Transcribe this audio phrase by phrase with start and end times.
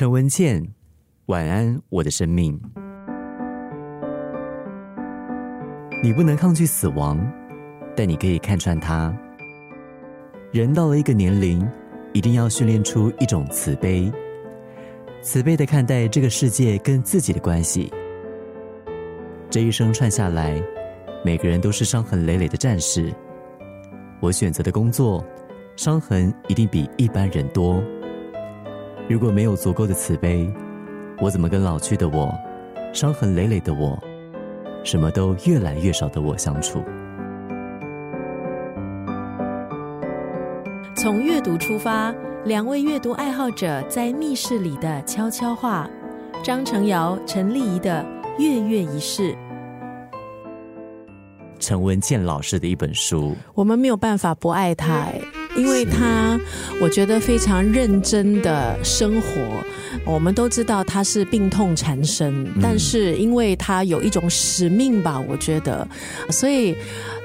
[0.00, 0.66] 陈文茜，
[1.26, 2.58] 晚安，我的生命。
[6.02, 7.20] 你不能抗拒死亡，
[7.94, 9.14] 但你可以看穿它。
[10.52, 11.68] 人到了一个年龄，
[12.14, 14.10] 一定要训练出一种慈悲，
[15.20, 17.92] 慈悲的看待这个世界跟自己的关系。
[19.50, 20.58] 这一生串下来，
[21.22, 23.12] 每个人都是伤痕累累的战士。
[24.18, 25.22] 我选择的工作，
[25.76, 27.84] 伤痕一定比一般人多。
[29.10, 30.48] 如果没有足够的慈悲，
[31.18, 32.32] 我怎么跟老去的我、
[32.92, 33.98] 伤痕累累的我、
[34.84, 36.80] 什么都越来越少的我相处？
[40.94, 45.90] 从阅读出发，两位阅读爱好者在密室里的悄悄话。
[46.44, 48.06] 张成尧、陈丽仪的
[48.38, 49.36] 月月仪式。
[51.58, 55.08] 陈文健老师的一本书，我们没有办法不爱他。
[55.56, 56.38] 因为他，
[56.80, 59.64] 我觉得非常认真的生活。
[60.04, 65.86] 我们都知道他是病痛缠身，但是因为他有一种使命吧，我觉得，
[66.30, 66.76] 所以。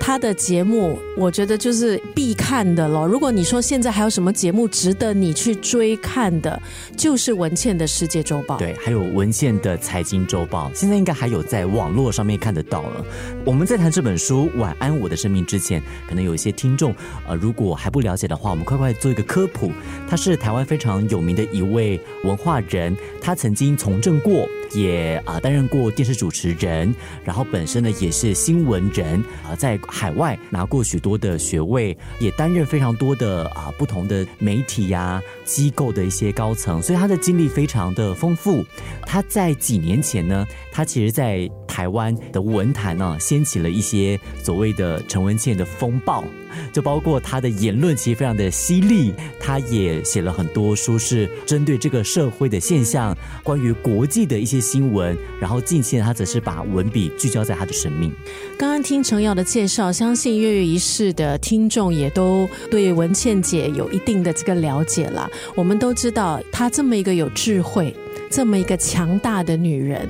[0.00, 3.06] 他的节目，我觉得就是必看的咯。
[3.06, 6.60] 如果你说现在还有什么节目值得你去追看的，
[6.94, 8.58] 就是文倩的世界周报。
[8.58, 13.02] 对，还有文倩的财经周报，现在应该还有在网络上面看得到了。
[13.46, 16.94] 我们在谈这本书《晚安，我的生命》之前，可能有一些听众，
[17.26, 19.72] 呃，如果还不了了解的话，我们快快做一个科普。
[20.08, 24.48] 他是台湾非常有名的一位文化人，他曾经从政过。
[24.72, 26.92] 也啊担任过电视主持人，
[27.22, 38.64] 然后本身呢也是新闻人啊，在海外拿过许多的学位，也担任非常多的啊不同的媒体呀机构的一些高层，所以他的经历非常的丰富。
[39.06, 46.22] 他在几年前呢，他其实在台湾的文坛呢掀起了一些所谓的陈文茜的风暴。
[46.72, 55.18] 就包括她的言论其实非常的犀利，她也写了很多书，是针对这个社会的现象，关于国际的一些新闻。
[55.40, 58.12] 然后近期呢，她则是把文笔聚焦在她的生命。
[58.56, 65.28] 刚刚听程耀的介绍，相信月月仪式的听众也都对文倩姐有一定的这个了解了。
[65.56, 67.92] 我们都知道，她这么一个有智慧。
[68.30, 70.08] 这么一个强大的女人，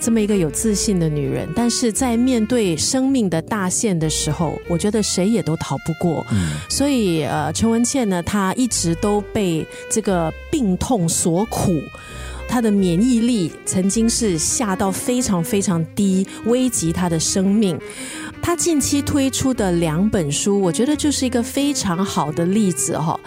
[0.00, 6.26] 这么一个有自信的女人，但是在面对生命的大限的时候，我觉得谁也都逃不过。
[6.30, 11.80] 嗯，所以呃，陈文茜呢，她一直都被这个病痛所苦，
[12.48, 17.78] 她的免疫力曾经是下到非常非常低，危及她的生命。
[18.42, 23.20] 她近期推出的两本书，我觉得就是一个非常好的例子哈。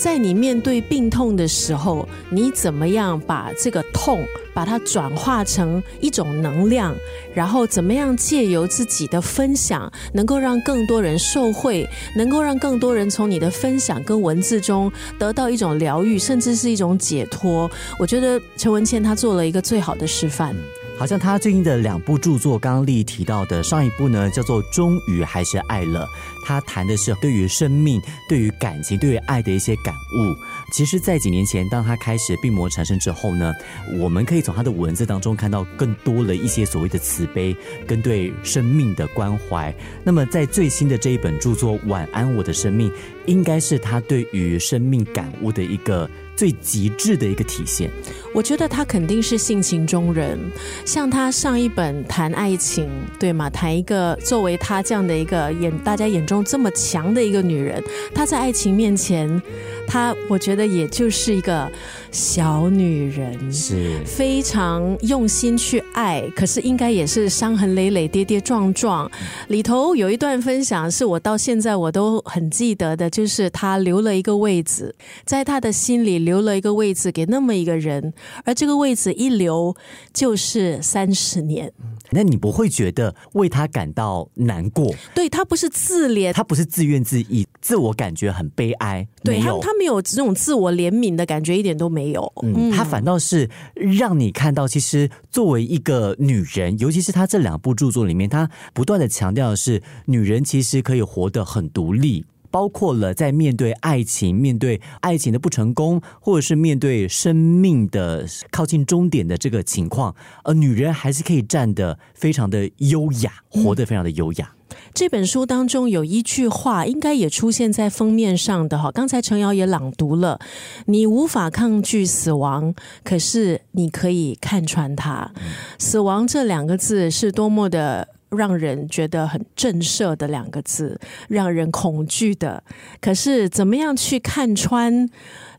[0.00, 4.24] 在你面对病痛的时候，你怎么样把这个痛
[4.54, 6.96] 把它转化成一种能量，
[7.34, 17.70] 然后怎么样借由自己的分享，能够让更多人受惠，能够让更多人从你的分享跟文字中得到一种疗愈，甚至是一种解脱。
[17.98, 20.56] 我觉得陈文茜她做了一个最好的示范。
[21.00, 26.06] 好像他最近的两部著作，刚刚丽提到的上一部呢，叫做《终于还是爱了》，
[26.44, 30.36] 他谈的是对于生命、对于感情、对于爱的一些感悟。
[30.74, 33.50] 其实，在几年前，当他开始病魔缠身之后呢，
[33.98, 37.56] 我们可以从他的文字当中看到更多了一些所谓的慈悲
[37.86, 39.74] 跟对生命的关怀。
[40.04, 42.90] 那么，在最新的这一本著作《晚安，我的生命》，
[43.24, 46.06] 应该是他对于生命感悟的一个。
[46.40, 47.90] 最极致的一个体现，
[48.34, 50.38] 我觉得他肯定是性情中人。
[50.86, 53.50] 像他上一本谈爱情，对吗？
[53.50, 57.84] 谈一个作为他这样的一个眼，大家眼中这么强的一个女人，
[58.14, 59.42] 她在爱情面前。
[59.86, 61.68] 她，我觉得也就是一个
[62.12, 69.10] 小女人，是非常用心去爱，可是应该也是伤痕累累、跌跌撞撞。
[69.48, 74.94] 里头有一段分享，是我到现在我都很记得的，就是她留了一个位子，
[75.26, 78.12] 在她的心里留了一个位置给那么一个人，
[78.44, 79.74] 而这个位置一留
[80.12, 81.72] 就是三十年。
[82.12, 84.92] 那你不会觉得为他感到难过？
[85.14, 89.06] 对他不是自怜，他不是自怨自艾，自我感觉很悲哀。
[89.22, 92.32] 对他，他没有这种自我怜悯的感觉，一点都没有。
[92.42, 102.24] 嗯，他反倒是让你看到，其实作为一个女人，尤其是他这两部著作里面，他不断的强调的是，女人其实可以活得很独立。
[102.50, 110.14] 包括了在面对爱情、面对爱情的不成功，或者是面对生命的靠近终点的这个情况，
[110.44, 114.52] 呃女人还是可以站得非常的优雅，活得非常的优雅。
[114.94, 118.90] 这本书当中有一句话，应该也出现在封面上的哈。
[118.90, 120.38] 刚才陈瑶也朗读了
[120.86, 122.74] ：“你无法抗拒死亡，
[123.04, 125.32] 可是你可以看穿它。”
[125.78, 128.08] 死亡这两个字是多么的。
[128.30, 130.98] 让人觉得很震慑的两个字，
[131.28, 132.62] 让人恐惧的。
[133.00, 135.08] 可是怎么样去看穿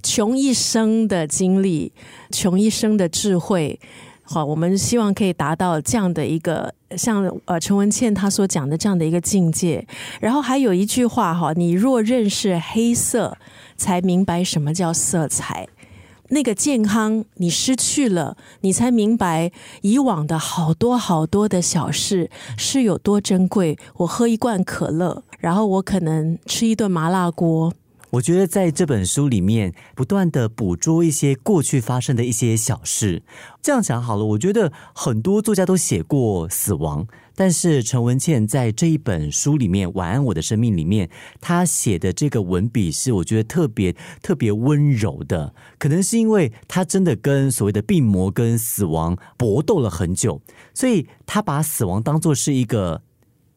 [0.01, 1.91] 穷一生的经历，
[2.31, 3.79] 穷一生的智慧？
[4.23, 9.85] 好，我们希望可以达到这样的一个，像呃陈文茜她所讲的这样的一个境界。
[10.21, 13.37] 然后还有一句话哈，你若认识黑色，
[13.75, 15.67] 才明白什么叫色彩。
[16.33, 19.51] 那个健康你失去了，你才明白
[19.81, 23.77] 以往的好多好多的小事是有多珍贵。
[23.97, 27.73] 我喝一罐可乐，然后我可能吃一顿麻辣锅。
[28.11, 33.23] 我觉得在这本书里面，不断的捕捉一些过去发生的一些小事。
[33.61, 41.09] 这样讲好了，我觉得很多作家都写过死亡，但是陈文茜在这一本书里面《晚安，我的生命》里面，
[41.39, 45.53] 他写的这个文笔是我觉得特别特别温柔的。
[45.79, 50.41] 可能是因为他真的跟所谓的病魔跟死亡搏斗了很久，
[50.73, 53.03] 所以他把死亡当做是一个。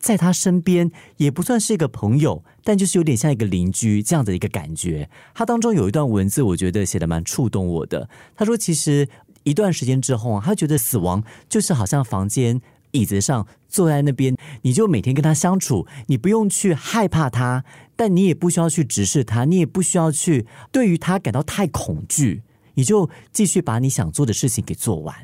[0.04, 5.08] 在他身边也不算是一个朋友，但就是有点像一个邻居这样的一个感觉。
[5.32, 8.06] 他当中有一段文字，我觉得写的蛮触动我的。
[8.36, 9.08] 他说：“其实
[9.44, 12.60] 一段时间之后，他觉得死亡就是好像房间
[12.90, 17.64] 椅子上坐在那边，你就每天跟他相处，你不用去害怕他，
[17.96, 22.42] 但你也不需要去直视他，你也不需要去对于他感到太恐惧，
[22.74, 25.16] 你就继续把你想做的事情给做完。”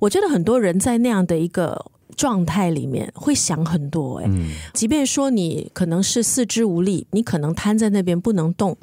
[0.00, 1.92] 我觉得很多人在那样的一个。
[2.16, 4.30] 状态里面会想很多哎，
[4.72, 8.76] 即便说你可能是四肢无力，你可能瘫在那边不能动，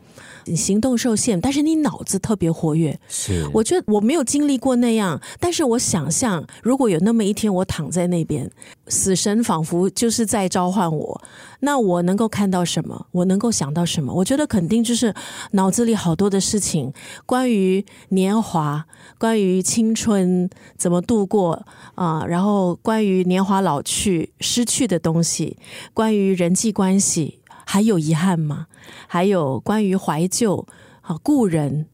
[0.56, 3.00] 行动受限，但是你脑子特别活跃。
[3.08, 8.52] 是，我觉得我没有经历过那样，但是我想象如果有那么一天我躺在那边，
[8.88, 11.22] 死神仿佛就是在召唤我，
[11.62, 13.08] 那我能够看到什么？
[13.12, 14.14] 我能够想到什么？
[14.14, 15.14] 我觉得肯定就是
[15.52, 16.94] 脑子里好多的事情，
[17.26, 18.86] 关于年华，
[19.18, 21.66] 关于青春怎么度过
[21.96, 23.22] 啊，然后关于。
[23.32, 25.58] 年华老去，失去的东西，
[25.94, 28.68] 关于人际关系，还有遗憾吗？
[29.08, 30.68] 还有关于怀旧，
[31.02, 31.88] 好故人，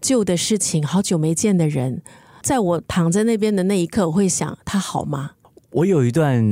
[0.00, 2.02] 旧的事情，好久没见的人，
[2.42, 5.32] 在我躺在那边的那一刻，我会想，他好吗？
[5.70, 6.42] 我有一段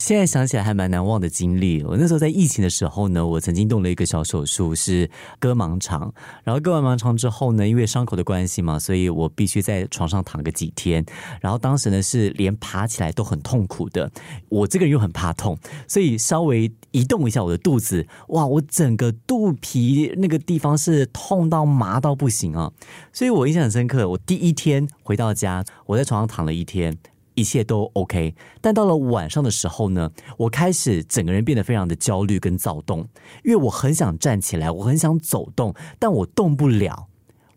[0.00, 1.84] 现在想起来还蛮难忘的经历。
[1.84, 6.12] 我那时候在疫情的时候呢，我曾经动了一个小手术，是割盲肠。
[6.42, 11.06] 然后割完盲肠之后呢，因为伤口的关系嘛，所以我必须在床上躺个几天。
[11.40, 14.10] 然后当时呢，是连爬起来都很痛苦的。
[14.48, 15.56] 我这个人又很怕痛，
[15.86, 22.72] 所以稍微移动一下我的肚子，哇，我整个肚皮那个地方是痛到麻到不行啊！
[23.12, 24.08] 所以我印象很深刻。
[24.08, 26.98] 我第一天回到家，我在床上躺了一天。
[27.34, 33.08] 一切都 OK，但到了晚上的时候呢，我开始整个人变得非常的焦虑跟躁动，
[33.44, 37.08] 因为我很想站起来，我很想走动，但我动不了，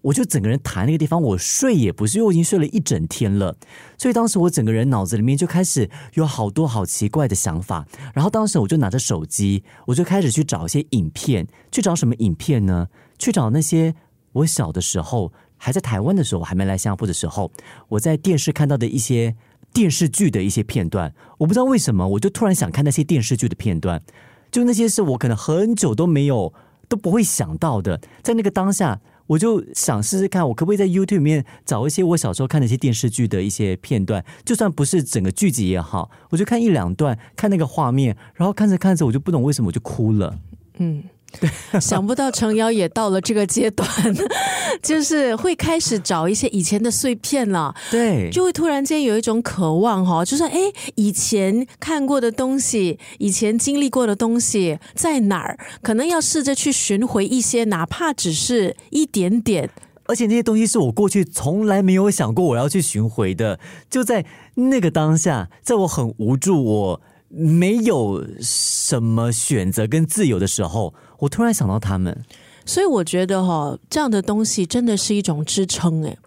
[0.02, 3.56] 我就整个人躺那个地方，我睡也不是，因为我已经睡了一整天了，
[3.98, 12.88] 所以当时我整个人脑子里面就开始有好多好奇怪的想法，然后当时我就拿着手机，我就开始去找一些影片，去找什么影片呢？
[13.20, 13.94] 去找那些
[14.34, 17.52] 我小的时候还在台湾的时候，我还没来新加坡的时候，
[17.90, 19.36] 我在电视看到的一些。
[19.78, 24.02] 电视剧的一些片段，我不知道为什么，我就突然想看那些电视剧的片段，
[24.50, 26.52] 就那些是我可能很久都没有
[26.90, 40.40] 都不会想到的，在那个当下，我就想试试看，我可不可以在 YouTube 里面找一些我小时候看那些电视剧的一些片段，就算不是整个剧集也好，我就看一两段，看那个画面，然后看着看着，我就不懂为什么我就哭了，
[40.80, 41.04] 嗯。
[41.80, 43.88] 想不到程瑶也到了这个阶段，
[44.82, 47.76] 就是会开始找一些以前的碎片了。
[47.92, 50.60] 对，就会突然间有一种渴望哈，就是哎，
[50.96, 55.60] 以前看过的东西，以前经历过的东西在哪儿？
[55.82, 59.70] 可能要试着去寻回一些，哪怕只是一点点。
[60.06, 63.60] 而且那些东西是我过去从来没有想过我要去寻回的。
[63.90, 67.02] 就在那个当下，在我很无助，我。
[67.30, 72.24] 没有什么选择跟自由的时候，我突然想到他们，
[72.66, 76.18] 所以我觉得哈，这样的东西真的是一种支撑哎。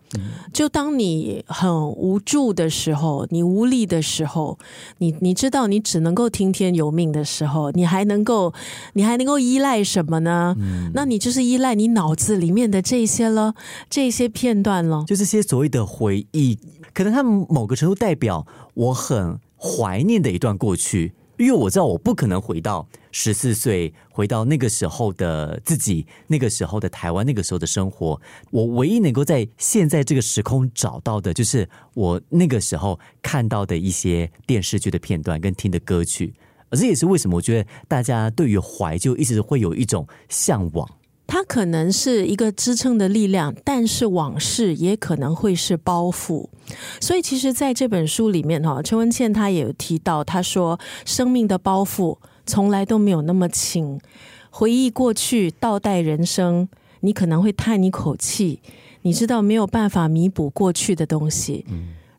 [0.53, 4.59] 就当你很无助的时候，你无力的时候，
[4.99, 8.53] 你你知道你只能够听天由命的时候，你还能够
[8.95, 10.57] 你还能够依赖什么呢？
[10.95, 13.55] 那你就是依赖你脑子里面的这些了，
[13.89, 16.59] 这些片段了，就这些所谓的回忆，
[16.93, 19.39] 可能他们某个程度代表我很。
[19.61, 28.21] 怀念的一段过去，因为我知道我不可能回到十四岁，回到那个时候的自己，那个时候的台湾，那个时候的生活。
[28.51, 36.33] 我唯一能够在现在这个时空找到的，就是我那个时候看到的一些电视剧的片段跟听的歌曲。
[36.71, 40.89] 而这也是为什么我觉得大家对于怀旧一直会有一种向往。
[41.33, 46.49] 它可能是一个支撑的力量，但是往事也可能会是包袱。
[47.01, 54.01] 所以，其实在这本书里面哈，陈文茜她也有提到，她说生命的包袱从来都没有那么轻。
[54.51, 56.69] 回忆过去，倒带人生，
[56.99, 58.61] 你可能会叹一口气，
[59.03, 61.65] 你知道没有办法弥补过去的东西，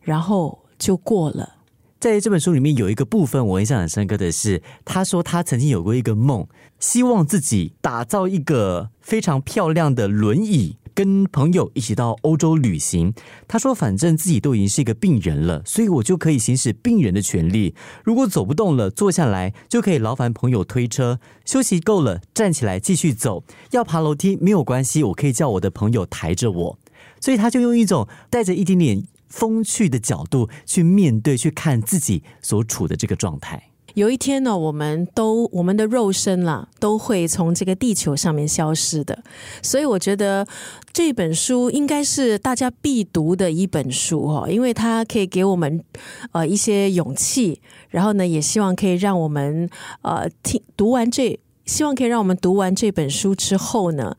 [0.00, 1.56] 然后就过了。
[2.02, 6.48] 在这本书里面有一个部分我印象很深刻的是，他说他曾经有过一个梦，
[6.80, 13.14] 希望自己打造一个非常漂亮的轮椅，跟朋友一起到欧洲旅行。
[13.46, 17.76] 他说，反正自己都已经是一个病人了，所以我就可以行使病人的权利。
[18.02, 21.20] 如果走不动了，坐下来就可以劳烦朋友推车。
[21.44, 23.44] 休息够了，站起来继续走。
[23.70, 26.78] 要爬楼梯没有关系，我可以叫我的朋友抬着我。
[27.20, 29.04] 所以他就用一种带着一点点。
[29.32, 33.70] 风趣的角度去面对、去看自己所处的这个状态。
[33.94, 39.22] 有一天呢，我们都我们的肉身啦，都会从这个地球上面消失的。
[39.62, 40.46] 所以我觉得
[40.92, 45.84] 这本书应该是大家必读的一本书哦，因为它可以给我们
[46.32, 47.60] 呃一些勇气，
[47.90, 49.68] 然后呢，也希望可以让我们
[50.00, 54.16] 呃听读完这，希望可以让我们读完这本书之后呢。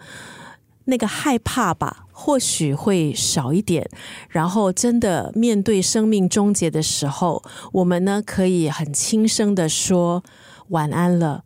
[0.85, 3.89] 那个害怕吧，或许会少一点。
[4.29, 10.23] 然后，真的面对生命终结的时候，我们呢可以很轻声的说
[10.69, 11.43] 晚安了。